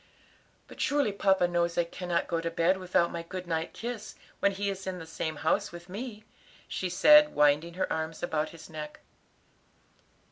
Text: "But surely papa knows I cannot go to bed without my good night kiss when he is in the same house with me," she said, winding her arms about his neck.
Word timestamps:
"But 0.67 0.81
surely 0.81 1.11
papa 1.11 1.47
knows 1.47 1.77
I 1.77 1.83
cannot 1.83 2.27
go 2.27 2.41
to 2.41 2.49
bed 2.49 2.77
without 2.77 3.11
my 3.11 3.21
good 3.21 3.45
night 3.45 3.71
kiss 3.71 4.15
when 4.39 4.53
he 4.53 4.67
is 4.67 4.87
in 4.87 4.97
the 4.97 5.05
same 5.05 5.35
house 5.35 5.71
with 5.71 5.89
me," 5.89 6.23
she 6.67 6.89
said, 6.89 7.35
winding 7.35 7.75
her 7.75 7.93
arms 7.93 8.23
about 8.23 8.49
his 8.49 8.67
neck. 8.67 9.01